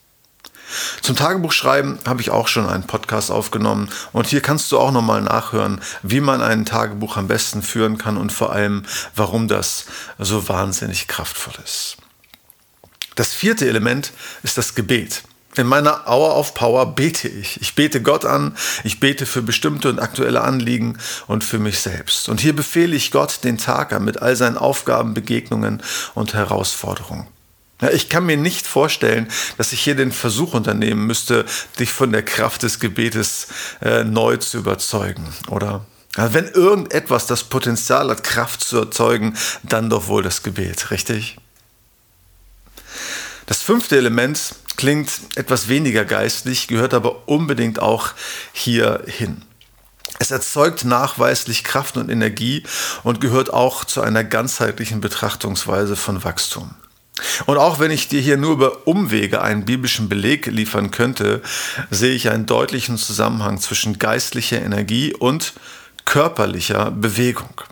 Zum 1.02 1.16
Tagebuchschreiben 1.16 2.00
habe 2.06 2.22
ich 2.22 2.30
auch 2.30 2.48
schon 2.48 2.70
einen 2.70 2.86
Podcast 2.86 3.32
aufgenommen 3.32 3.90
und 4.12 4.28
hier 4.28 4.42
kannst 4.42 4.72
du 4.72 4.78
auch 4.78 4.92
nochmal 4.92 5.22
nachhören, 5.22 5.82
wie 6.04 6.22
man 6.22 6.42
ein 6.42 6.66
Tagebuch 6.66 7.18
am 7.18 7.28
besten 7.28 7.64
führen 7.64 7.98
kann 7.98 8.18
und 8.18 8.32
vor 8.32 8.52
allem, 8.52 8.84
warum 9.16 9.48
das 9.48 9.86
so 10.20 10.48
wahnsinnig 10.48 11.08
kraftvoll 11.08 11.56
ist. 11.64 11.98
Das 13.16 13.34
vierte 13.34 13.68
Element 13.68 14.14
ist 14.44 14.58
das 14.58 14.76
Gebet. 14.76 15.24
In 15.56 15.66
meiner 15.66 16.08
Hour 16.08 16.38
of 16.38 16.54
Power 16.54 16.86
bete 16.94 17.28
ich. 17.28 17.60
Ich 17.60 17.74
bete 17.74 18.02
Gott 18.02 18.24
an, 18.24 18.56
ich 18.84 19.00
bete 19.00 19.26
für 19.26 19.42
bestimmte 19.42 19.90
und 19.90 20.00
aktuelle 20.00 20.42
Anliegen 20.42 20.98
und 21.28 21.44
für 21.44 21.58
mich 21.58 21.80
selbst. 21.80 22.30
Und 22.30 22.40
hier 22.40 22.56
befehle 22.56 22.96
ich 22.96 23.12
Gott 23.12 23.44
den 23.44 23.58
Tag 23.58 23.92
an 23.92 24.06
mit 24.06 24.22
all 24.22 24.36
seinen 24.36 24.58
Aufgaben, 24.58 25.14
Begegnungen 25.14 25.82
und 26.14 26.34
Herausforderungen. 26.34 27.28
Ich 27.94 28.10
kann 28.10 28.26
mir 28.26 28.38
nicht 28.38 28.68
vorstellen, 28.68 29.28
dass 29.58 29.72
ich 29.72 29.82
hier 29.82 29.96
den 29.96 30.12
Versuch 30.12 30.54
unternehmen 30.54 31.08
müsste, 31.08 31.46
dich 31.80 31.92
von 31.92 32.12
der 32.12 32.24
Kraft 32.24 32.64
des 32.64 32.80
Gebetes 32.80 33.48
äh, 33.82 34.04
neu 34.04 34.38
zu 34.38 34.58
überzeugen, 34.58 35.34
oder? 35.48 35.86
Wenn 36.16 36.48
irgendetwas 36.48 37.28
das 37.28 37.44
Potenzial 37.44 38.10
hat, 38.10 38.24
Kraft 38.24 38.62
zu 38.62 38.78
erzeugen, 38.78 39.38
dann 39.64 39.90
doch 39.90 40.08
wohl 40.08 40.24
das 40.24 40.44
Gebet, 40.44 40.92
richtig? 40.92 41.38
Das 43.46 43.62
fünfte 43.62 43.96
Element 43.98 44.56
klingt 44.80 45.12
etwas 45.36 45.68
weniger 45.68 46.06
geistlich, 46.06 46.70
gehört 46.70 46.94
aber 46.94 47.28
unbedingt 47.28 47.82
auch 47.82 48.12
hier 48.54 49.04
hin. 49.08 49.42
Es 50.20 50.32
erzeugt 50.32 50.86
nachweislich 50.86 51.66
Kraft 51.66 51.98
und 51.98 52.10
Energie 52.10 52.64
und 53.04 53.20
gehört 53.20 53.52
auch 53.52 53.84
zu 53.84 54.02
einer 54.02 54.24
ganzheitlichen 54.24 55.02
Betrachtungsweise 55.02 55.98
von 55.98 56.24
Wachstum. 56.24 56.76
Und 57.46 57.58
auch 57.58 57.82
wenn 57.82 57.92
ich 57.92 58.08
dir 58.08 58.22
hier 58.22 58.38
nur 58.38 58.54
über 58.54 58.88
Umwege 58.88 59.42
einen 59.42 59.66
biblischen 59.66 60.08
Beleg 60.08 60.46
liefern 60.46 60.92
könnte, 60.92 61.42
sehe 61.90 62.16
ich 62.16 62.30
einen 62.30 62.46
deutlichen 62.46 62.98
Zusammenhang 62.98 63.60
zwischen 63.60 64.00
geistlicher 64.00 64.62
Energie 64.62 65.14
und 65.14 65.56
körperlicher 66.06 66.90
Bewegung. 66.90 67.64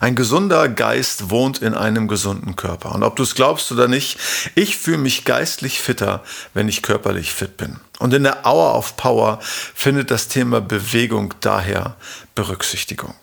Ein 0.00 0.14
gesunder 0.14 0.68
Geist 0.68 1.30
wohnt 1.30 1.58
in 1.58 1.74
einem 1.74 2.08
gesunden 2.08 2.56
Körper. 2.56 2.94
Und 2.94 3.02
ob 3.02 3.16
du 3.16 3.22
es 3.22 3.34
glaubst 3.34 3.72
oder 3.72 3.88
nicht, 3.88 4.18
ich 4.54 4.76
fühle 4.76 4.98
mich 4.98 5.24
geistlich 5.24 5.80
fitter, 5.80 6.22
wenn 6.54 6.68
ich 6.68 6.82
körperlich 6.82 7.32
fit 7.32 7.56
bin. 7.56 7.80
Und 7.98 8.12
in 8.14 8.24
der 8.24 8.44
Hour 8.44 8.74
of 8.76 8.96
Power 8.96 9.40
findet 9.42 10.10
das 10.10 10.28
Thema 10.28 10.60
Bewegung 10.60 11.34
daher 11.40 11.96
Berücksichtigung. 12.34 13.14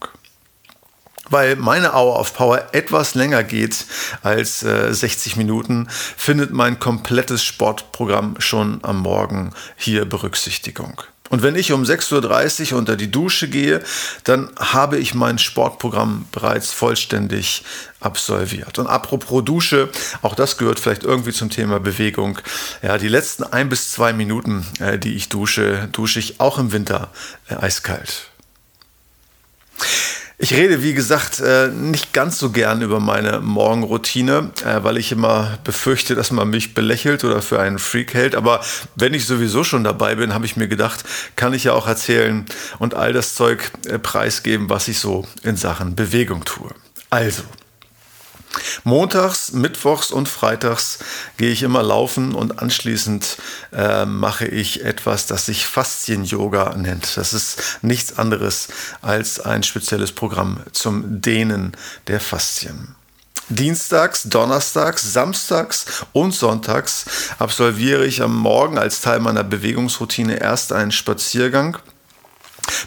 Weil 1.29 1.55
meine 1.55 1.93
Hour 1.93 2.19
of 2.19 2.33
Power 2.33 2.69
etwas 2.73 3.15
länger 3.15 3.43
geht 3.43 3.85
als 4.21 4.61
äh, 4.63 4.93
60 4.93 5.35
Minuten, 5.37 5.87
findet 5.89 6.51
mein 6.51 6.79
komplettes 6.79 7.43
Sportprogramm 7.43 8.35
schon 8.39 8.79
am 8.83 8.99
Morgen 8.99 9.53
hier 9.77 10.05
Berücksichtigung. 10.05 11.01
Und 11.33 11.41
wenn 11.41 11.55
ich 11.55 11.71
um 11.71 11.81
6.30 11.81 12.73
Uhr 12.73 12.77
unter 12.77 12.95
die 12.95 13.09
Dusche 13.09 13.49
gehe, 13.49 13.81
dann 14.23 14.51
habe 14.59 14.99
ich 14.99 15.15
mein 15.15 15.39
Sportprogramm 15.39 16.27
bereits 16.31 16.71
vollständig 16.71 17.63
absolviert. 17.99 18.77
Und 18.77 18.85
apropos 18.85 19.43
Dusche, 19.43 19.89
auch 20.21 20.35
das 20.35 20.59
gehört 20.59 20.79
vielleicht 20.79 21.03
irgendwie 21.03 21.31
zum 21.31 21.49
Thema 21.49 21.79
Bewegung. 21.79 22.37
Ja, 22.83 22.99
die 22.99 23.07
letzten 23.07 23.41
ein 23.41 23.67
bis 23.67 23.91
zwei 23.91 24.13
Minuten, 24.13 24.63
äh, 24.79 24.99
die 24.99 25.15
ich 25.15 25.29
dusche, 25.29 25.89
dusche 25.91 26.19
ich 26.19 26.39
auch 26.39 26.59
im 26.59 26.71
Winter 26.71 27.09
äh, 27.49 27.55
eiskalt. 27.55 28.27
Ich 30.43 30.55
rede, 30.55 30.83
wie 30.83 30.93
gesagt, 30.93 31.39
äh, 31.39 31.69
nicht 31.69 32.11
ganz 32.11 32.37
so 32.37 32.49
gern 32.49 32.81
über 32.81 32.99
meine 32.99 33.39
Morgenroutine, 33.39 34.51
äh, 34.65 34.83
weil 34.83 34.97
ich 34.97 35.13
immer 35.13 35.57
befürchte, 35.63 36.15
dass 36.15 36.31
man 36.31 36.49
mich 36.49 36.73
belächelt 36.73 37.23
oder 37.23 37.41
für 37.41 37.61
einen 37.61 37.79
Freak 37.79 38.13
hält. 38.13 38.35
Aber 38.35 38.59
wenn 38.97 39.13
ich 39.13 39.25
sowieso 39.25 39.63
schon 39.63 39.85
dabei 39.85 40.15
bin, 40.15 40.33
habe 40.33 40.45
ich 40.45 40.57
mir 40.57 40.67
gedacht, 40.67 41.05
kann 41.37 41.53
ich 41.53 41.63
ja 41.63 41.71
auch 41.71 41.87
erzählen 41.87 42.45
und 42.77 42.93
all 42.93 43.13
das 43.13 43.35
Zeug 43.35 43.71
äh, 43.87 43.97
preisgeben, 43.99 44.69
was 44.69 44.89
ich 44.89 44.99
so 44.99 45.25
in 45.43 45.55
Sachen 45.55 45.95
Bewegung 45.95 46.43
tue. 46.43 46.71
Also, 47.09 47.43
Montags, 48.83 49.51
Mittwochs 49.51 50.11
und 50.11 50.29
Freitags 50.29 50.99
gehe 51.37 51.51
ich 51.51 51.63
immer 51.63 51.83
laufen 51.83 52.35
und 52.35 52.59
anschließend 52.59 53.37
äh, 53.71 54.05
mache 54.05 54.45
ich 54.45 54.83
etwas, 54.83 55.25
das 55.25 55.45
sich 55.45 55.65
Faszien-Yoga 55.67 56.75
nennt. 56.75 57.17
Das 57.17 57.33
ist 57.33 57.79
nichts 57.81 58.17
anderes 58.17 58.67
als 59.01 59.39
ein 59.39 59.63
spezielles 59.63 60.11
Programm 60.11 60.59
zum 60.71 61.21
Dehnen 61.21 61.73
der 62.07 62.19
Faszien. 62.19 62.95
Dienstags, 63.49 64.23
Donnerstags, 64.23 65.13
Samstags 65.13 66.05
und 66.13 66.33
Sonntags 66.33 67.05
absolviere 67.39 68.05
ich 68.05 68.21
am 68.21 68.35
Morgen 68.35 68.77
als 68.77 69.01
Teil 69.01 69.19
meiner 69.19 69.43
Bewegungsroutine 69.43 70.39
erst 70.39 70.71
einen 70.71 70.91
Spaziergang 70.91 71.77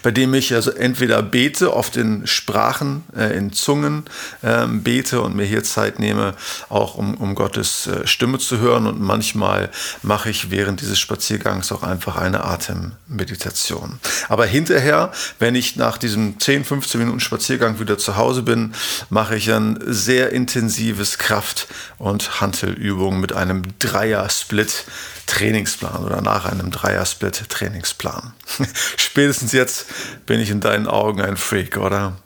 bei 0.03 0.11
dem 0.11 0.35
ich 0.35 0.55
also 0.55 0.71
entweder 0.71 1.23
bete, 1.23 1.75
oft 1.75 1.97
in 1.97 2.27
Sprachen, 2.27 3.05
äh, 3.17 3.37
in 3.37 3.53
Zungen 3.53 4.05
äh, 4.43 4.67
bete 4.67 5.21
und 5.21 5.37
mir 5.37 5.45
hier 5.45 5.65
Zeit 5.65 5.99
nehme, 5.99 6.35
auch 6.69 6.95
um, 6.95 7.15
um 7.15 7.35
Gottes 7.35 7.87
äh, 7.87 8.07
Stimme 8.07 8.39
zu 8.39 8.59
hören. 8.59 8.87
Und 8.87 9.01
manchmal 9.01 9.71
mache 10.03 10.31
ich 10.31 10.51
während 10.51 10.81
dieses 10.81 10.99
Spaziergangs 10.99 11.73
auch 11.73 11.83
einfach 11.83 12.17
eine 12.17 12.45
Atemmeditation. 12.45 13.99
Aber 14.29 14.47
hinterher, 14.47 15.13
wenn 15.39 15.55
ich 15.55 15.77
nach 15.77 15.99
diesem 15.99 16.39
10, 16.39 16.65
15 16.65 17.01
Minuten 17.01 17.21
Spaziergang 17.21 17.81
wieder 17.81 17.99
zu 17.99 18.17
Hause 18.17 18.43
bin, 18.43 18.73
mache 19.11 19.37
ich 19.37 19.53
ein 19.53 19.79
sehr 19.87 20.33
intensives 20.33 21.19
Kraft- 21.19 21.69
und 21.99 22.41
Hantelübung 22.41 23.21
mit 23.21 23.33
einem 23.33 23.63
Dreier-Split 23.79 24.85
Trainingsplan 25.27 26.05
oder 26.05 26.21
nach 26.23 26.47
einem 26.47 26.71
Dreier-Split-Trainingsplan. 26.71 28.33
Spätestens 28.97 29.53
jetzt 29.53 29.87
bin 30.27 30.41
ich 30.41 30.51
in 30.51 30.61
deinen 30.61 30.87
Augen 30.87 31.21
ein 31.21 31.37
Freak, 31.37 31.77
oder? 31.77 32.17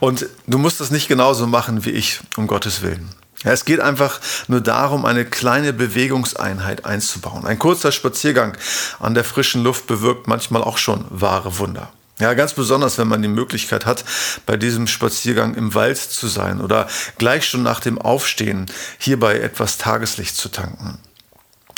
Und 0.00 0.26
du 0.46 0.58
musst 0.58 0.80
das 0.80 0.90
nicht 0.90 1.08
genauso 1.08 1.46
machen 1.46 1.84
wie 1.84 1.90
ich, 1.90 2.20
um 2.36 2.46
Gottes 2.46 2.82
Willen. 2.82 3.08
Ja, 3.44 3.52
es 3.52 3.64
geht 3.64 3.80
einfach 3.80 4.20
nur 4.48 4.60
darum, 4.60 5.06
eine 5.06 5.24
kleine 5.24 5.72
Bewegungseinheit 5.72 6.84
einzubauen. 6.84 7.46
Ein 7.46 7.58
kurzer 7.58 7.90
Spaziergang 7.90 8.56
an 8.98 9.14
der 9.14 9.24
frischen 9.24 9.62
Luft 9.62 9.86
bewirkt 9.86 10.26
manchmal 10.28 10.62
auch 10.62 10.76
schon 10.76 11.06
wahre 11.08 11.58
Wunder. 11.58 11.90
Ja, 12.18 12.34
ganz 12.34 12.52
besonders, 12.52 12.98
wenn 12.98 13.08
man 13.08 13.22
die 13.22 13.28
Möglichkeit 13.28 13.86
hat, 13.86 14.04
bei 14.44 14.58
diesem 14.58 14.86
Spaziergang 14.86 15.54
im 15.54 15.74
Wald 15.74 15.96
zu 15.96 16.28
sein 16.28 16.60
oder 16.60 16.86
gleich 17.16 17.48
schon 17.48 17.62
nach 17.62 17.80
dem 17.80 17.98
Aufstehen 17.98 18.66
hierbei 18.98 19.38
etwas 19.38 19.78
Tageslicht 19.78 20.36
zu 20.36 20.50
tanken. 20.50 20.98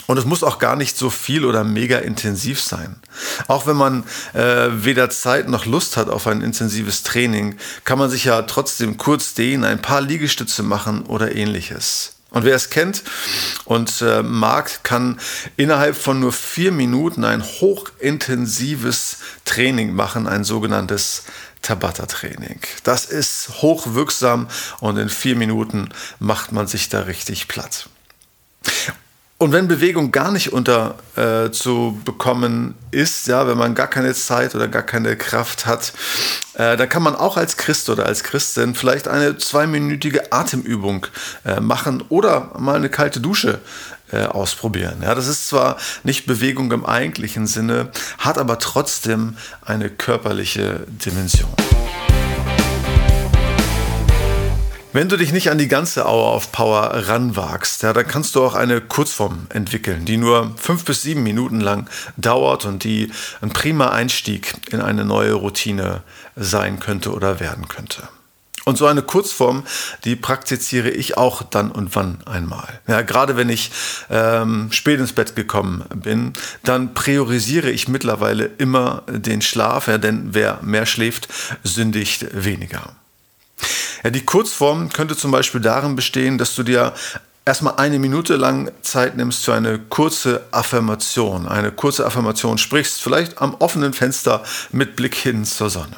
Und 0.06 0.18
es 0.18 0.24
muss 0.24 0.42
auch 0.42 0.58
gar 0.58 0.76
nicht 0.76 0.96
so 0.96 1.10
viel 1.10 1.44
oder 1.44 1.64
mega 1.64 1.98
intensiv 1.98 2.60
sein. 2.60 2.96
Auch 3.48 3.66
wenn 3.66 3.76
man 3.76 4.04
äh, 4.34 4.68
weder 4.70 5.10
Zeit 5.10 5.48
noch 5.48 5.66
Lust 5.66 5.96
hat 5.96 6.08
auf 6.08 6.26
ein 6.26 6.42
intensives 6.42 7.02
Training, 7.02 7.56
kann 7.84 7.98
man 7.98 8.10
sich 8.10 8.24
ja 8.24 8.42
trotzdem 8.42 8.96
kurz 8.96 9.34
dehnen, 9.34 9.64
ein 9.64 9.82
paar 9.82 10.00
Liegestütze 10.00 10.62
machen 10.62 11.02
oder 11.02 11.34
ähnliches. 11.34 12.14
Und 12.30 12.44
wer 12.44 12.56
es 12.56 12.70
kennt 12.70 13.02
und 13.66 14.00
äh, 14.00 14.22
mag, 14.22 14.82
kann 14.84 15.20
innerhalb 15.56 15.94
von 15.94 16.18
nur 16.18 16.32
vier 16.32 16.72
Minuten 16.72 17.24
ein 17.24 17.42
hochintensives 17.42 19.18
Training 19.44 19.94
machen, 19.94 20.26
ein 20.26 20.42
sogenanntes 20.42 21.24
Tabata-Training. 21.60 22.60
Das 22.84 23.04
ist 23.04 23.50
hochwirksam 23.60 24.48
und 24.80 24.96
in 24.96 25.10
vier 25.10 25.36
Minuten 25.36 25.90
macht 26.18 26.52
man 26.52 26.66
sich 26.66 26.88
da 26.88 27.00
richtig 27.00 27.48
platt. 27.48 27.88
Und 29.42 29.50
wenn 29.50 29.66
Bewegung 29.66 30.12
gar 30.12 30.30
nicht 30.30 30.52
unter 30.52 30.94
äh, 31.16 31.50
zu 31.50 32.00
bekommen 32.04 32.76
ist, 32.92 33.26
ja, 33.26 33.44
wenn 33.48 33.58
man 33.58 33.74
gar 33.74 33.88
keine 33.88 34.14
Zeit 34.14 34.54
oder 34.54 34.68
gar 34.68 34.84
keine 34.84 35.16
Kraft 35.16 35.66
hat, 35.66 35.92
äh, 36.54 36.76
dann 36.76 36.88
kann 36.88 37.02
man 37.02 37.16
auch 37.16 37.36
als 37.36 37.56
Christ 37.56 37.90
oder 37.90 38.06
als 38.06 38.22
Christin 38.22 38.76
vielleicht 38.76 39.08
eine 39.08 39.38
zweiminütige 39.38 40.30
Atemübung 40.30 41.08
äh, 41.44 41.58
machen 41.58 42.04
oder 42.08 42.52
mal 42.56 42.76
eine 42.76 42.88
kalte 42.88 43.18
Dusche 43.18 43.58
äh, 44.12 44.26
ausprobieren. 44.26 44.98
Ja, 45.02 45.16
das 45.16 45.26
ist 45.26 45.48
zwar 45.48 45.76
nicht 46.04 46.24
Bewegung 46.26 46.70
im 46.70 46.86
eigentlichen 46.86 47.48
Sinne, 47.48 47.88
hat 48.18 48.38
aber 48.38 48.60
trotzdem 48.60 49.36
eine 49.64 49.90
körperliche 49.90 50.86
Dimension. 50.86 51.50
Wenn 54.94 55.08
du 55.08 55.16
dich 55.16 55.32
nicht 55.32 55.50
an 55.50 55.56
die 55.56 55.68
ganze 55.68 56.04
Hour 56.04 56.34
of 56.34 56.52
Power 56.52 56.90
ranwagst, 57.08 57.82
ja, 57.82 57.94
dann 57.94 58.06
kannst 58.06 58.34
du 58.34 58.44
auch 58.44 58.54
eine 58.54 58.82
Kurzform 58.82 59.46
entwickeln, 59.48 60.04
die 60.04 60.18
nur 60.18 60.54
fünf 60.58 60.84
bis 60.84 61.00
sieben 61.00 61.22
Minuten 61.22 61.60
lang 61.60 61.88
dauert 62.18 62.66
und 62.66 62.84
die 62.84 63.10
ein 63.40 63.54
prima 63.54 63.88
Einstieg 63.88 64.52
in 64.70 64.82
eine 64.82 65.06
neue 65.06 65.32
Routine 65.32 66.02
sein 66.36 66.78
könnte 66.78 67.12
oder 67.14 67.40
werden 67.40 67.68
könnte. 67.68 68.02
Und 68.66 68.76
so 68.76 68.84
eine 68.84 69.00
Kurzform, 69.00 69.64
die 70.04 70.14
praktiziere 70.14 70.90
ich 70.90 71.16
auch 71.16 71.42
dann 71.42 71.70
und 71.70 71.96
wann 71.96 72.18
einmal. 72.26 72.80
Ja, 72.86 73.00
gerade 73.00 73.38
wenn 73.38 73.48
ich 73.48 73.70
ähm, 74.10 74.70
spät 74.72 75.00
ins 75.00 75.14
Bett 75.14 75.34
gekommen 75.34 75.84
bin, 75.94 76.34
dann 76.64 76.92
priorisiere 76.92 77.70
ich 77.70 77.88
mittlerweile 77.88 78.44
immer 78.58 79.04
den 79.08 79.40
Schlaf, 79.40 79.88
ja, 79.88 79.96
denn 79.96 80.34
wer 80.34 80.58
mehr 80.60 80.84
schläft, 80.84 81.28
sündigt 81.64 82.26
weniger. 82.32 82.94
Ja, 84.04 84.10
die 84.10 84.24
Kurzform 84.24 84.88
könnte 84.90 85.16
zum 85.16 85.30
Beispiel 85.30 85.60
darin 85.60 85.96
bestehen, 85.96 86.38
dass 86.38 86.54
du 86.54 86.62
dir 86.62 86.92
erstmal 87.44 87.76
eine 87.76 87.98
Minute 87.98 88.36
lang 88.36 88.70
Zeit 88.82 89.16
nimmst 89.16 89.44
für 89.44 89.54
eine 89.54 89.78
kurze 89.78 90.44
Affirmation. 90.50 91.48
Eine 91.48 91.72
kurze 91.72 92.06
Affirmation 92.06 92.58
sprichst, 92.58 93.02
vielleicht 93.02 93.40
am 93.40 93.54
offenen 93.54 93.92
Fenster 93.92 94.42
mit 94.70 94.96
Blick 94.96 95.14
hin 95.14 95.44
zur 95.44 95.70
Sonne. 95.70 95.96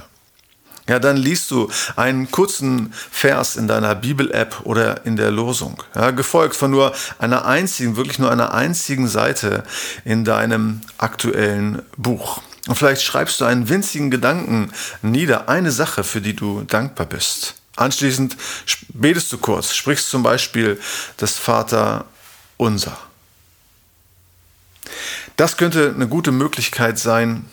Ja, 0.86 0.98
dann 0.98 1.16
liest 1.16 1.50
du 1.50 1.70
einen 1.96 2.30
kurzen 2.30 2.92
Vers 3.10 3.56
in 3.56 3.68
deiner 3.68 3.94
Bibel-App 3.94 4.60
oder 4.64 5.06
in 5.06 5.16
der 5.16 5.30
Losung, 5.30 5.82
ja, 5.94 6.10
gefolgt 6.10 6.54
von 6.56 6.70
nur 6.70 6.92
einer 7.18 7.46
einzigen, 7.46 7.96
wirklich 7.96 8.18
nur 8.18 8.30
einer 8.30 8.52
einzigen 8.52 9.08
Seite 9.08 9.64
in 10.04 10.26
deinem 10.26 10.82
aktuellen 10.98 11.80
Buch. 11.96 12.42
Und 12.66 12.76
vielleicht 12.76 13.02
schreibst 13.02 13.40
du 13.40 13.44
einen 13.44 13.68
winzigen 13.68 14.10
Gedanken 14.10 14.72
nieder, 15.02 15.48
eine 15.48 15.70
Sache, 15.70 16.02
für 16.02 16.20
die 16.20 16.34
du 16.34 16.62
dankbar 16.62 17.06
bist. 17.06 17.54
Anschließend 17.76 18.36
betest 18.90 19.32
du 19.32 19.38
kurz, 19.38 19.74
sprichst 19.74 20.08
zum 20.08 20.22
Beispiel 20.22 20.80
das 21.16 21.36
Vater 21.36 22.06
unser. 22.56 22.96
Das 25.36 25.56
könnte 25.56 25.92
eine 25.94 26.06
gute 26.06 26.30
Möglichkeit 26.30 26.98
sein, 26.98 27.46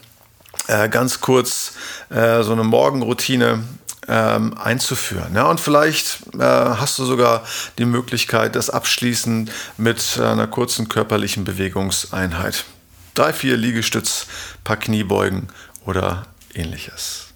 äh, 0.67 0.87
ganz 0.89 1.21
kurz 1.21 1.73
äh, 2.09 2.43
so 2.43 2.51
eine 2.51 2.63
Morgenroutine 2.63 3.63
ähm, 4.07 4.57
einzuführen. 4.57 5.35
Und 5.37 5.59
vielleicht 5.59 6.19
äh, 6.37 6.43
hast 6.43 6.99
du 6.99 7.05
sogar 7.05 7.43
die 7.79 7.85
Möglichkeit, 7.85 8.55
das 8.55 8.69
abschließend 8.69 9.51
mit 9.77 10.19
einer 10.19 10.47
kurzen 10.47 10.87
körperlichen 10.87 11.43
Bewegungseinheit. 11.43 12.65
Drei, 13.13 13.33
vier 13.33 13.57
Liegestütz, 13.57 14.27
paar 14.63 14.77
Kniebeugen 14.77 15.47
oder 15.85 16.27
ähnliches. 16.53 17.27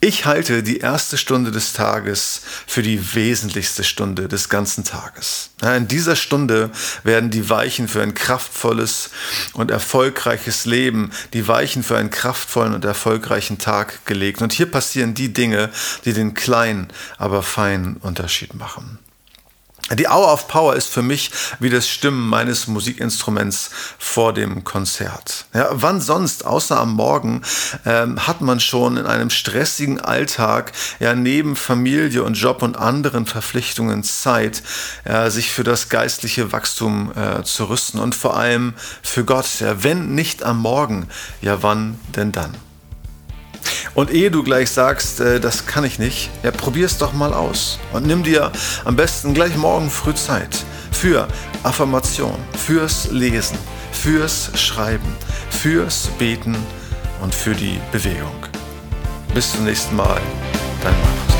Ich 0.00 0.26
halte 0.26 0.62
die 0.62 0.78
erste 0.78 1.18
Stunde 1.18 1.50
des 1.50 1.72
Tages 1.72 2.42
für 2.68 2.82
die 2.82 3.16
wesentlichste 3.16 3.82
Stunde 3.82 4.28
des 4.28 4.48
ganzen 4.48 4.84
Tages. 4.84 5.50
In 5.60 5.88
dieser 5.88 6.14
Stunde 6.14 6.70
werden 7.02 7.30
die 7.30 7.50
Weichen 7.50 7.88
für 7.88 8.00
ein 8.00 8.14
kraftvolles 8.14 9.10
und 9.54 9.72
erfolgreiches 9.72 10.66
Leben, 10.66 11.10
die 11.32 11.48
Weichen 11.48 11.82
für 11.82 11.98
einen 11.98 12.10
kraftvollen 12.10 12.74
und 12.74 12.84
erfolgreichen 12.84 13.58
Tag 13.58 14.06
gelegt. 14.06 14.40
Und 14.40 14.52
hier 14.52 14.70
passieren 14.70 15.14
die 15.14 15.32
Dinge, 15.32 15.68
die 16.04 16.12
den 16.12 16.34
kleinen, 16.34 16.88
aber 17.16 17.42
feinen 17.42 17.96
Unterschied 17.96 18.54
machen. 18.54 19.00
Die 19.92 20.06
Hour 20.06 20.32
of 20.32 20.48
Power 20.48 20.76
ist 20.76 20.88
für 20.88 21.02
mich 21.02 21.30
wie 21.60 21.70
das 21.70 21.88
Stimmen 21.88 22.28
meines 22.28 22.66
Musikinstruments 22.66 23.70
vor 23.98 24.34
dem 24.34 24.62
Konzert. 24.62 25.46
Ja, 25.54 25.68
wann 25.70 26.02
sonst, 26.02 26.44
außer 26.44 26.78
am 26.78 26.92
Morgen, 26.92 27.42
ähm, 27.86 28.26
hat 28.26 28.42
man 28.42 28.60
schon 28.60 28.98
in 28.98 29.06
einem 29.06 29.30
stressigen 29.30 29.98
Alltag, 30.00 30.72
ja, 31.00 31.14
neben 31.14 31.56
Familie 31.56 32.22
und 32.22 32.34
Job 32.34 32.62
und 32.62 32.76
anderen 32.76 33.24
Verpflichtungen 33.24 34.04
Zeit, 34.04 34.62
ja, 35.06 35.30
sich 35.30 35.50
für 35.50 35.64
das 35.64 35.88
geistliche 35.88 36.52
Wachstum 36.52 37.12
äh, 37.16 37.42
zu 37.44 37.64
rüsten 37.64 37.98
und 37.98 38.14
vor 38.14 38.36
allem 38.36 38.74
für 39.02 39.24
Gott. 39.24 39.60
Ja, 39.60 39.82
wenn 39.82 40.14
nicht 40.14 40.42
am 40.42 40.58
Morgen, 40.58 41.08
ja, 41.40 41.62
wann 41.62 41.98
denn 42.14 42.32
dann? 42.32 42.67
Und 43.94 44.10
ehe 44.10 44.30
du 44.30 44.42
gleich 44.42 44.70
sagst, 44.70 45.20
äh, 45.20 45.40
das 45.40 45.66
kann 45.66 45.84
ich 45.84 45.98
nicht, 45.98 46.30
ja, 46.42 46.50
es 46.84 46.98
doch 46.98 47.12
mal 47.12 47.32
aus. 47.32 47.78
Und 47.92 48.06
nimm 48.06 48.22
dir 48.22 48.52
am 48.84 48.96
besten 48.96 49.34
gleich 49.34 49.56
morgen 49.56 49.90
früh 49.90 50.14
Zeit 50.14 50.64
für 50.92 51.28
Affirmation, 51.62 52.36
fürs 52.56 53.10
Lesen, 53.10 53.58
fürs 53.92 54.50
Schreiben, 54.54 55.16
fürs 55.50 56.08
Beten 56.18 56.56
und 57.22 57.34
für 57.34 57.54
die 57.54 57.80
Bewegung. 57.92 58.46
Bis 59.34 59.52
zum 59.52 59.64
nächsten 59.64 59.96
Mal, 59.96 60.20
dein 60.82 60.94
Markus. 61.00 61.37